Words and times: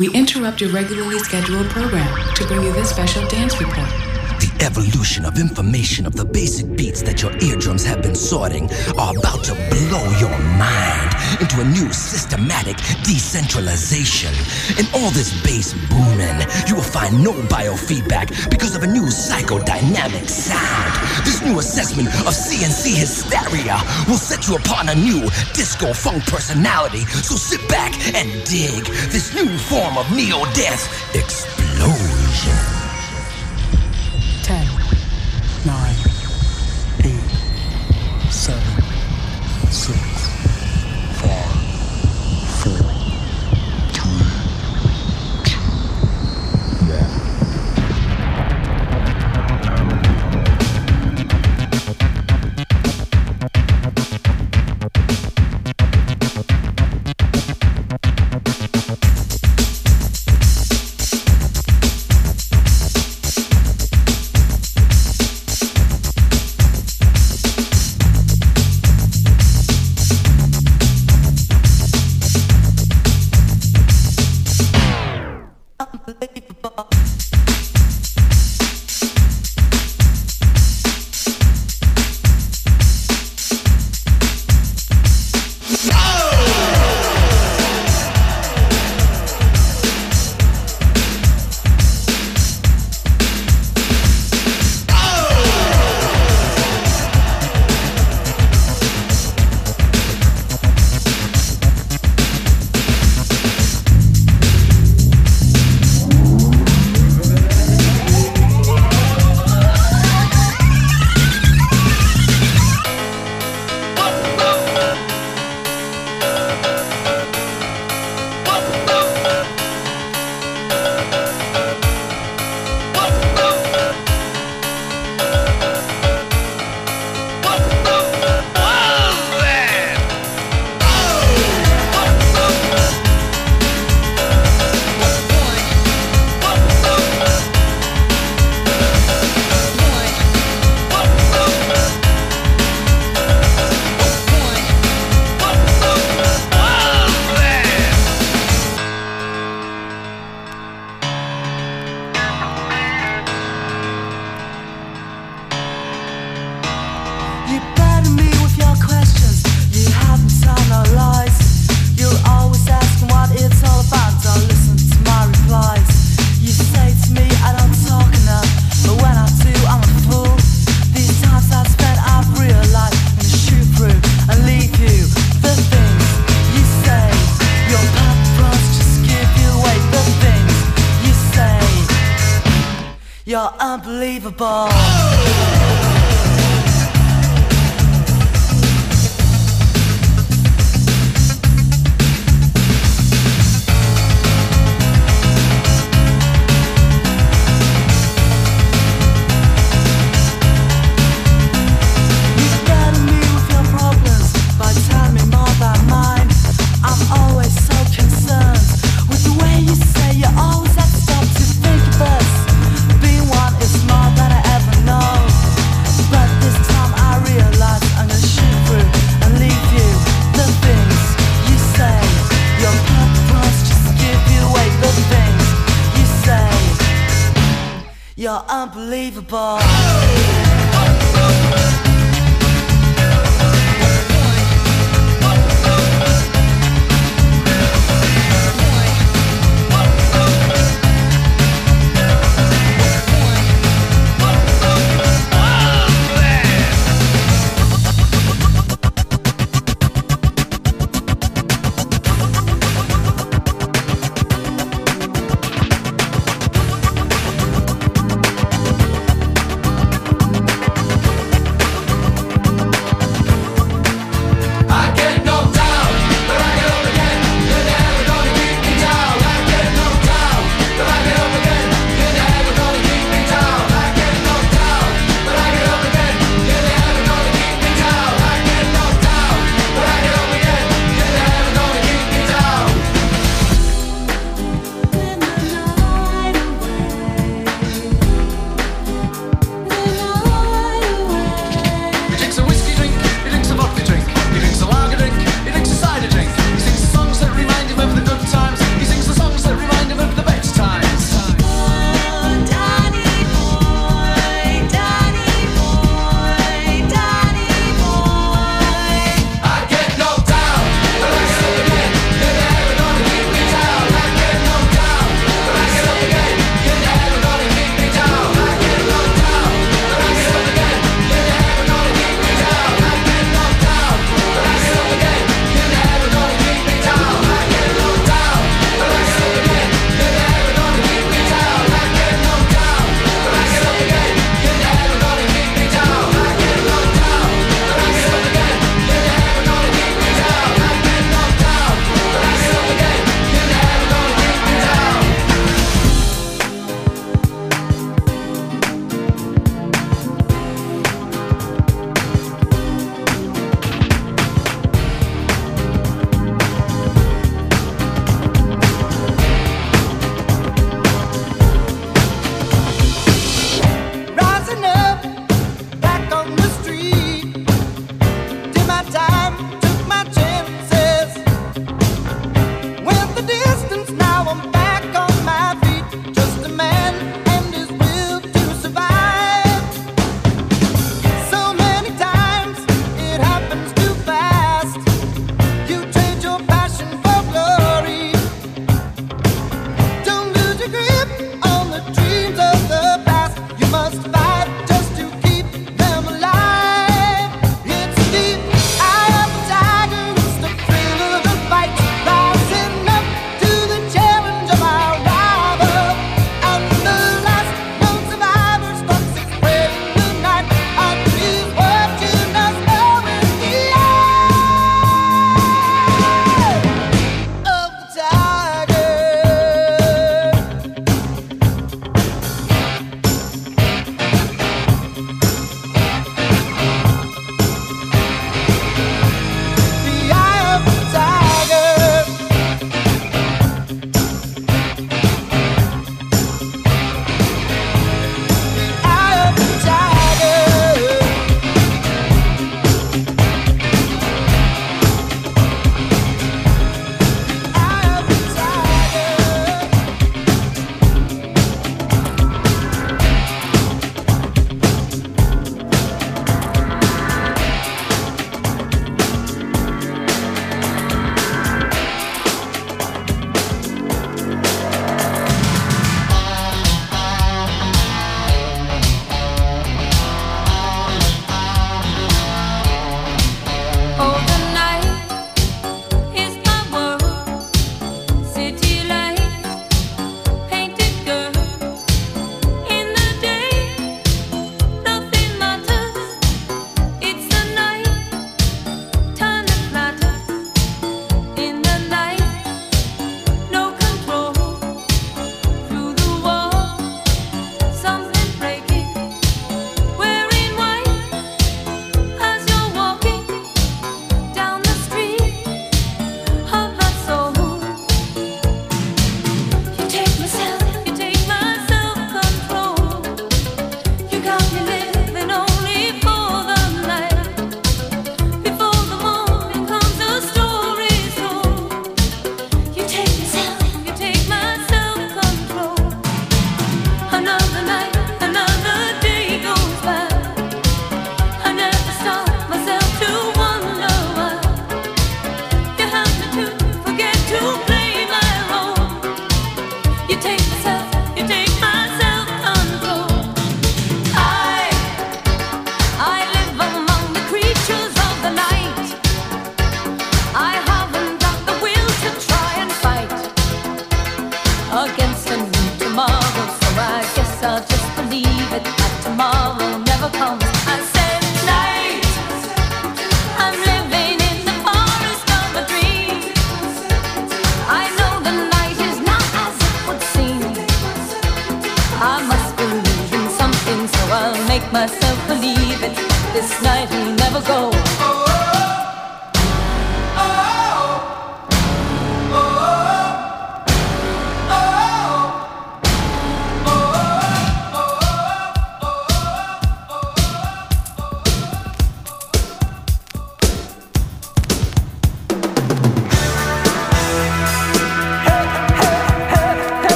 We 0.00 0.08
interrupt 0.14 0.62
your 0.62 0.70
regularly 0.70 1.18
scheduled 1.18 1.68
program 1.68 2.34
to 2.34 2.46
bring 2.46 2.62
you 2.62 2.72
this 2.72 2.88
special 2.88 3.28
dance 3.28 3.60
report. 3.60 4.09
Evolution 4.62 5.24
of 5.24 5.38
information 5.38 6.06
of 6.06 6.14
the 6.14 6.24
basic 6.24 6.76
beats 6.76 7.00
that 7.02 7.22
your 7.22 7.32
eardrums 7.38 7.84
have 7.84 8.02
been 8.02 8.14
sorting 8.14 8.68
are 8.98 9.16
about 9.16 9.42
to 9.42 9.54
blow 9.54 10.04
your 10.20 10.36
mind 10.60 11.10
into 11.40 11.60
a 11.60 11.64
new 11.64 11.90
systematic 11.92 12.76
decentralization. 13.02 14.32
In 14.78 14.86
all 14.94 15.10
this 15.12 15.32
bass 15.42 15.72
booming, 15.88 16.44
you 16.68 16.74
will 16.74 16.82
find 16.82 17.24
no 17.24 17.32
biofeedback 17.48 18.50
because 18.50 18.76
of 18.76 18.82
a 18.82 18.86
new 18.86 19.04
psychodynamic 19.04 20.28
sound. 20.28 20.92
This 21.24 21.42
new 21.42 21.58
assessment 21.58 22.08
of 22.26 22.34
C&C 22.34 22.94
hysteria 22.94 23.80
will 24.08 24.18
set 24.18 24.46
you 24.46 24.56
upon 24.56 24.90
a 24.90 24.94
new 24.94 25.22
disco 25.54 25.92
funk 25.94 26.26
personality. 26.26 27.04
So 27.24 27.34
sit 27.36 27.66
back 27.68 27.92
and 28.14 28.28
dig 28.44 28.84
this 29.10 29.34
new 29.34 29.48
form 29.56 29.96
of 29.96 30.10
neo 30.14 30.44
death 30.52 30.84
explosion. 31.14 32.79
10, 35.64 35.66
9, 35.66 35.99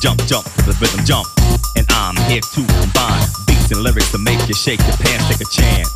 jump, 0.00 0.24
jump 0.24 0.48
the 0.64 0.72
rhythm, 0.80 1.04
jump. 1.04 1.28
And 1.76 1.84
I'm 1.92 2.16
here 2.32 2.40
to 2.40 2.60
combine 2.80 3.20
beats 3.44 3.68
and 3.68 3.84
lyrics 3.84 4.10
to 4.16 4.18
make 4.18 4.40
you 4.48 4.56
shake 4.56 4.80
your 4.88 4.96
pants, 4.96 5.28
take 5.28 5.44
a 5.44 5.50
chance. 5.52 5.92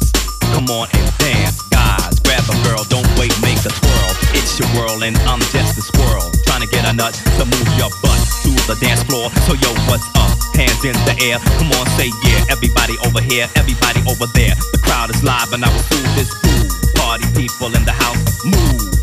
Come 0.53 0.69
on 0.69 0.93
and 0.93 1.09
dance, 1.19 1.64
guys. 1.73 2.21
Grab 2.21 2.45
a 2.45 2.57
girl, 2.69 2.85
don't 2.93 3.09
wait, 3.17 3.33
make 3.40 3.59
a 3.64 3.73
twirl. 3.73 4.12
It's 4.37 4.61
your 4.61 4.69
world, 4.77 5.03
and 5.03 5.17
I'm 5.25 5.40
just 5.51 5.81
a 5.81 5.83
squirrel. 5.83 6.29
Trying 6.45 6.62
to 6.62 6.69
get 6.69 6.85
a 6.85 6.93
nut 6.93 7.17
to 7.40 7.45
move 7.49 7.69
your 7.81 7.88
butt 8.05 8.21
to 8.45 8.53
the 8.69 8.77
dance 8.79 9.03
floor. 9.09 9.33
So, 9.49 9.57
yo, 9.57 9.73
what's 9.88 10.05
up? 10.21 10.37
Hands 10.53 10.85
in 10.85 10.95
the 11.09 11.17
air. 11.25 11.40
Come 11.57 11.73
on, 11.73 11.88
say 11.97 12.12
yeah. 12.29 12.53
Everybody 12.53 13.01
over 13.09 13.25
here, 13.25 13.49
everybody 13.57 14.05
over 14.05 14.29
there. 14.37 14.55
The 14.77 14.81
crowd 14.85 15.09
is 15.09 15.25
live, 15.25 15.51
and 15.57 15.64
I 15.64 15.73
will 15.73 15.88
do 15.88 16.01
this 16.12 16.29
fool. 16.45 16.69
Party 17.01 17.25
people 17.33 17.73
in 17.73 17.88
the 17.88 17.97
house, 17.97 18.45
move. 18.45 18.93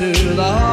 into 0.00 0.32
the 0.34 0.42
heart. 0.42 0.71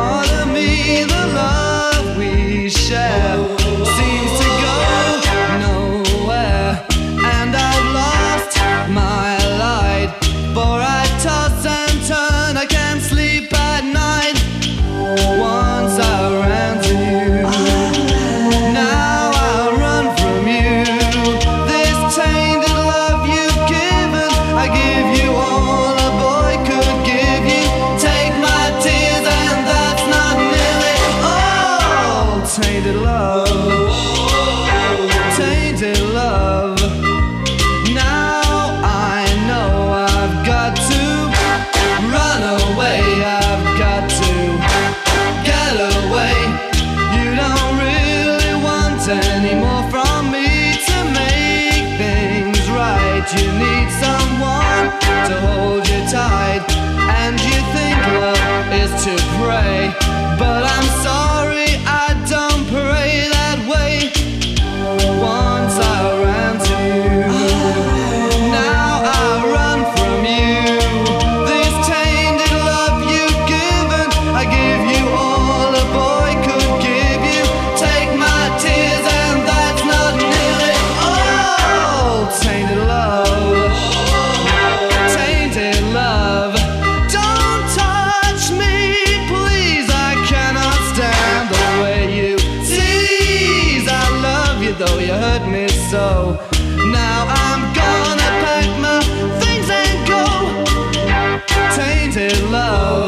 Sugar 102.12 102.22
and 102.22 102.99